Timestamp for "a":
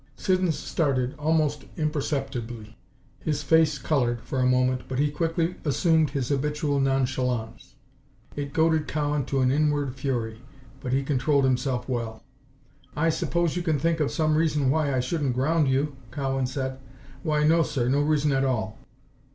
4.39-4.47